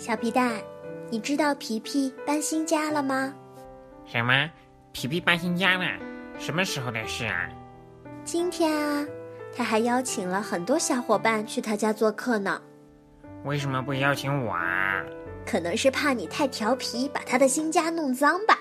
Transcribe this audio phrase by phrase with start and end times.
[0.00, 0.54] 小皮蛋，
[1.10, 3.34] 你知道皮皮搬新家了吗？
[4.06, 4.50] 什么？
[4.92, 5.84] 皮皮搬新家了？
[6.38, 7.50] 什么时候的事啊？
[8.24, 9.06] 今天啊，
[9.54, 12.62] 他还邀请了很多小伙伴去他家做客呢。
[13.44, 15.04] 为什么不邀请我啊？
[15.44, 18.58] 可能是怕你太调皮，把他的新家弄脏吧。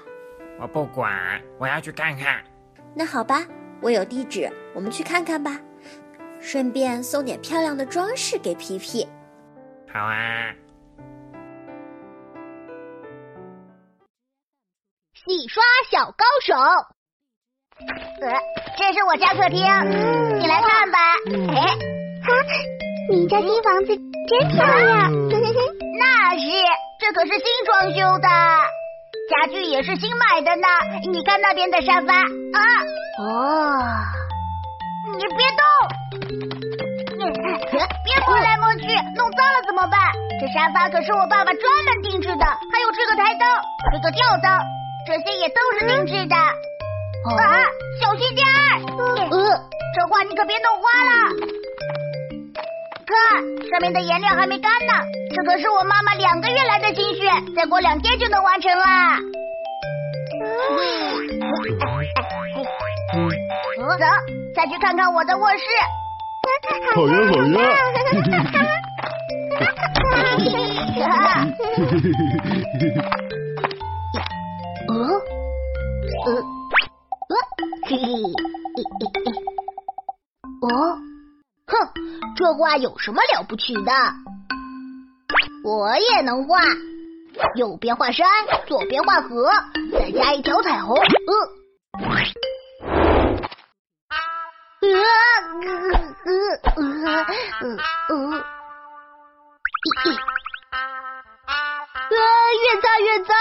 [0.60, 2.44] 我不管，我要去看看。
[2.94, 3.48] 那好吧，
[3.80, 5.58] 我有地址，我们去看看吧。
[6.42, 9.08] 顺便送点漂亮的装饰给皮皮。
[9.88, 10.54] 好啊。
[15.26, 16.56] 洗刷小高手，
[18.22, 18.32] 呃，
[18.78, 19.60] 这是我家客厅，
[20.40, 20.98] 你来看吧。
[21.56, 21.60] 哎，
[22.24, 22.34] 哈，
[23.12, 23.88] 你家新房子
[24.30, 25.12] 真漂亮。
[26.00, 26.48] 那是，
[27.02, 28.28] 这可是新装修的，
[29.30, 30.68] 家具也是新买的呢。
[31.12, 32.24] 你看那边的沙发啊。
[33.20, 33.76] 哦，
[35.18, 35.62] 你别动，
[37.20, 40.00] 别摸来摸去，弄脏了怎么办？
[40.40, 43.46] 这沙发可是我爸爸专门定制的，还有这个台灯，
[43.92, 44.50] 这个吊灯。
[45.10, 46.46] 这些也都是定制的啊！
[48.00, 48.78] 小心点儿，
[49.32, 49.60] 呃，
[49.96, 51.12] 这画你可别弄花了。
[53.08, 54.94] 看，上面的颜料还没干呢，
[55.36, 58.86] 这可是我妈妈两个月来的心血，再过两天就能完成了。
[63.98, 64.06] 走，
[64.56, 65.64] 再去看看我的卧室。
[66.94, 67.42] 好呀，好
[73.26, 73.38] 呀。
[76.26, 77.34] 呃呃，
[77.88, 78.04] 嘿嘿，
[80.62, 80.68] 哦，
[81.68, 81.72] 哼，
[82.36, 83.92] 这画有什么了不起的？
[85.64, 86.62] 我也能画，
[87.56, 88.28] 右边画山，
[88.68, 89.50] 左边画河，
[89.94, 90.96] 再加一条彩虹。
[90.96, 91.04] 呃，
[94.82, 94.90] 呃
[96.26, 96.34] 呃
[96.76, 96.82] 呃
[97.60, 98.18] 呃
[102.10, 102.16] 呃，
[102.56, 103.36] 越擦越脏。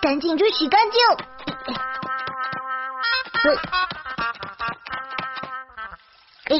[0.00, 1.00] 赶紧去洗干净！
[6.50, 6.56] 哎，哎，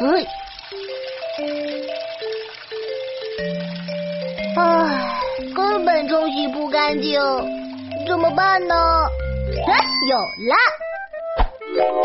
[0.00, 0.04] 哎，
[4.56, 4.60] 哎
[5.54, 7.20] 根本冲洗不干净，
[8.06, 8.74] 怎么办呢？
[8.74, 9.70] 啊，
[10.08, 10.16] 有
[10.48, 10.56] 了，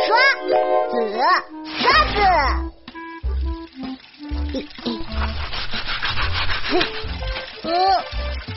[0.05, 0.17] 刷。
[0.89, 0.95] 子，
[1.79, 2.17] 刷子。
[7.63, 7.71] 嗯，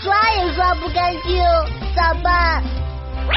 [0.02, 1.36] 刷也刷不干净，
[1.94, 2.62] 咋办？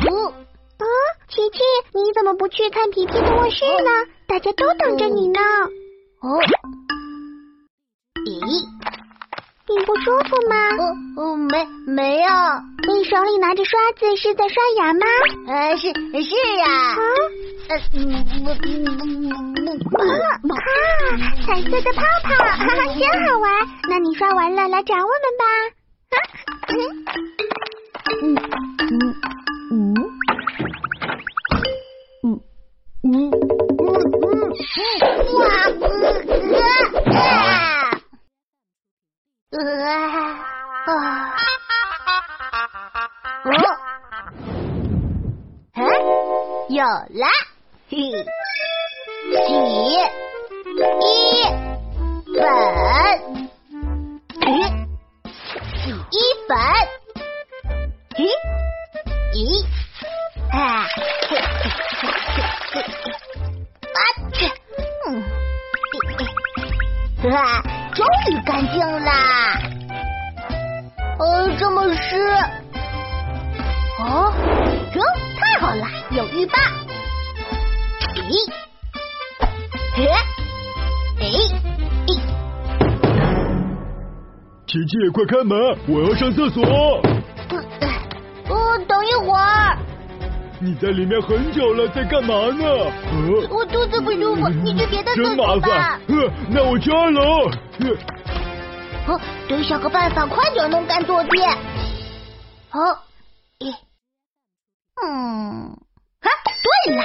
[0.09, 0.85] 嗯，啊，
[1.28, 1.59] 琪琪，
[1.94, 3.90] 你怎么不去看皮皮的卧室呢？
[4.28, 5.41] 大家都等着你呢。
[6.22, 6.40] 哦，
[8.25, 8.66] 咦，
[9.68, 10.56] 你不舒服吗？
[10.79, 12.29] 哦哦，没没有。
[12.88, 15.06] 你手里拿着刷子是在刷牙吗？
[15.47, 16.66] 呃，是是呀。
[16.95, 17.01] 啊，
[17.68, 17.78] 呃，啊，
[21.45, 23.51] 彩色的泡泡，哈哈，真好玩。
[23.90, 25.44] 那你刷完了，来找我们吧。
[26.73, 26.78] 嗯
[28.22, 28.35] 嗯
[28.91, 29.13] 嗯
[29.72, 29.94] 嗯
[32.23, 32.25] 嗯
[33.03, 34.25] 嗯嗯
[35.33, 35.41] 哇
[39.51, 40.17] 呃呃啊
[40.85, 40.89] 啊
[43.44, 43.47] 哦
[45.73, 45.78] 哎
[46.69, 47.28] 有了
[47.89, 47.94] 嘿
[49.31, 49.50] 洗
[67.29, 67.63] 啊，
[67.94, 69.57] 终于干净啦！
[71.19, 72.17] 呃，这么湿，
[74.00, 74.34] 哦，
[74.94, 75.01] 哟，
[75.38, 76.57] 太好了，有浴霸，
[78.16, 78.51] 咦，
[79.95, 80.01] 哎，
[81.22, 81.23] 哎。
[84.67, 85.57] 琪琪，快开门！
[85.88, 86.63] 我要上厕所。
[88.50, 89.78] 呃，等一会儿。
[90.63, 92.63] 你在里面很久了，在干嘛呢？
[92.63, 96.00] 呃，我肚子不舒服，你去别的厕所吧。
[96.07, 96.15] 呃，
[96.50, 97.50] 那我去二楼。
[99.06, 99.19] 呃，
[99.50, 101.50] 得想个办法，快点弄干坐垫。
[102.69, 102.80] 好，
[103.60, 103.75] 咦，
[105.04, 105.75] 嗯，
[106.21, 106.30] 啊，
[106.63, 107.04] 对了，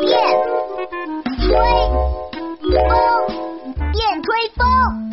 [0.00, 0.08] 电
[1.38, 1.52] 吹
[2.72, 5.03] 风，电吹风。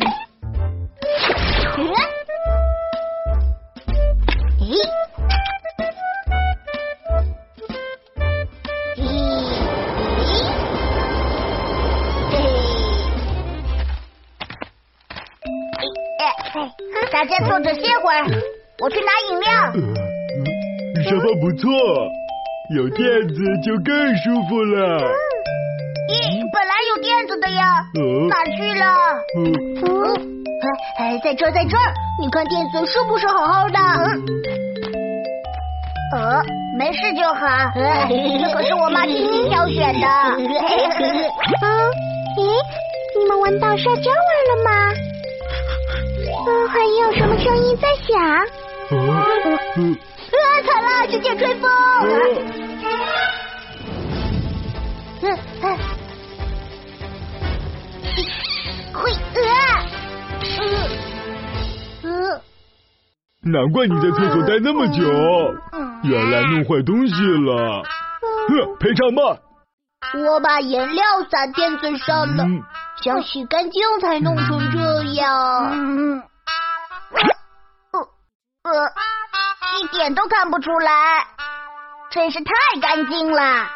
[17.12, 18.24] 大家坐着歇会儿，
[18.80, 19.48] 我去拿饮料。
[21.04, 21.70] 沙发不错，
[22.76, 23.34] 有垫子
[23.64, 25.02] 就更舒服了。
[26.08, 27.84] 咦，本来有垫子的呀，
[28.28, 28.86] 哪去了？
[29.36, 29.40] 呃
[29.82, 30.16] 嗯，
[30.98, 33.78] 哎，在这儿，在这儿，你看垫子是不是好好的？
[36.14, 36.42] 呃，
[36.78, 37.46] 没事就好。
[37.74, 40.06] 这可是我妈精心挑选的。
[41.62, 41.90] 嗯，
[42.36, 42.40] 咦，
[43.18, 44.70] 你们闻到烧焦味了吗？
[46.44, 48.20] 啊，还有什么声音在响？
[48.90, 49.26] 啊，
[50.64, 51.70] 惨了，直接吹风。
[55.22, 55.64] 嗯嗯，
[58.92, 59.40] 会呃，
[62.02, 62.40] 嗯呃，
[63.42, 65.02] 难怪你在厕所待那么久，
[66.02, 67.82] 原来弄坏东西了。
[68.48, 69.38] 哼，赔偿吧。
[70.14, 72.60] 我把颜料洒垫子上了，嗯，
[73.02, 75.70] 想洗干净才弄成这样。
[75.72, 76.24] 嗯，呃呃，
[79.80, 81.26] 一点都看不出来，
[82.10, 83.66] 真是太干净了。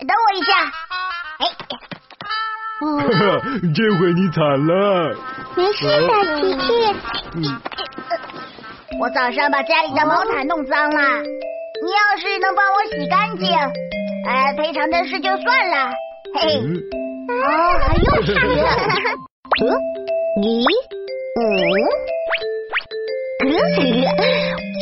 [0.00, 0.52] 等我一下，
[1.38, 1.46] 哎，
[2.80, 3.40] 哈哈，
[3.74, 5.16] 这回你惨了。
[5.56, 6.66] 没事的，琪琪。
[7.36, 7.60] 嗯，
[9.00, 13.48] 我早上把家里的毛毯弄脏了，你要是能帮我洗干净，
[14.26, 15.92] 呃，赔偿的事就算了。
[16.34, 16.60] 嘿嘿。
[16.60, 16.82] 嗯
[17.26, 17.42] 哦，
[17.80, 18.34] 还有是，
[19.64, 19.64] 嗯，
[20.42, 20.66] 咦，
[21.36, 21.42] 嗯，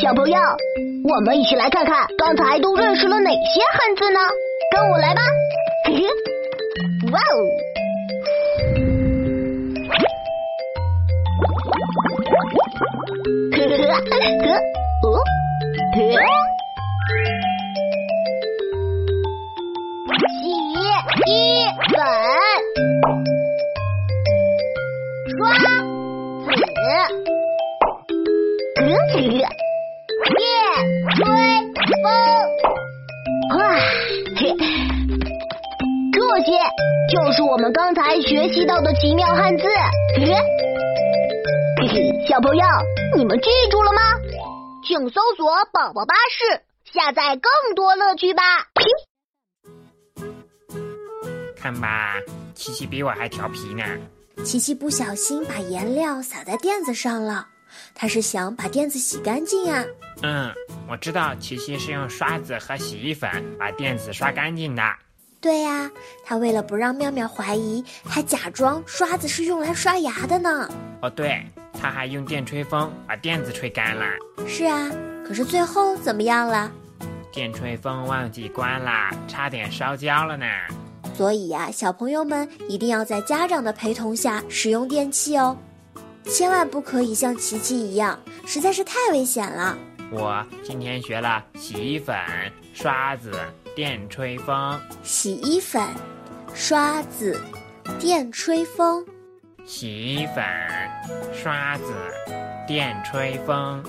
[0.00, 0.38] 小朋友，
[1.04, 4.20] 我们一起来看看刚才都认识了哪些汉字呢？
[4.70, 5.20] 跟我来吧。
[7.12, 7.18] 哇
[15.02, 15.18] 哦！
[36.34, 36.52] 这些
[37.10, 39.64] 就是我们刚才学习到的奇妙汉字。
[40.16, 42.64] 嘿嘿嘿，小朋友，
[43.14, 44.00] 你们记住了吗？
[44.82, 48.42] 请搜索“宝宝巴士”，下载更多乐趣吧。
[51.54, 52.14] 看吧，
[52.54, 53.84] 琪琪比我还调皮呢。
[54.42, 57.46] 琪琪不小心把颜料洒在垫子上了，
[57.94, 59.84] 他是想把垫子洗干净啊。
[60.22, 60.50] 嗯，
[60.88, 64.82] 我知道琪琪是用刷子和洗衣粉把垫子刷干净的。
[65.42, 65.90] 对呀、
[66.24, 70.70] 他为了不让妙妙怀疑，还假装刷子是用来刷牙的呢。
[71.00, 74.04] 哦，对，他还用电吹风把垫子吹干了。
[74.46, 74.88] 是啊，
[75.26, 76.70] 可是最后怎么样了？
[77.32, 80.46] 电吹风忘记关啦，差点烧焦了呢。
[81.16, 85.58] 所以呀、小朋友们一定要在家长的陪同下使用电器哦，
[86.24, 88.16] 千万不可以像琪琪一样，
[88.46, 89.76] 实在是太危险了。
[90.12, 92.14] 我今天学了洗衣粉、
[92.72, 93.32] 刷子、
[93.74, 94.78] 电吹风。
[95.02, 95.82] 洗衣粉、
[96.54, 97.40] 刷子、
[97.98, 99.02] 电吹风。
[99.64, 100.44] 洗衣粉、
[101.32, 101.94] 刷子、
[102.66, 103.82] 电吹风。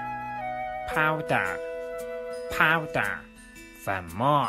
[0.95, 1.47] powder
[2.53, 3.17] powder
[3.83, 4.47] 粉末。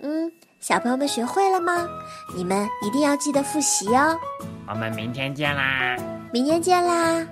[0.00, 1.86] 嗯，小朋友们学会了吗？
[2.34, 4.18] 你们一定要记得复习哦。
[4.68, 5.96] 我们明天见啦！
[6.32, 7.26] 明天见啦！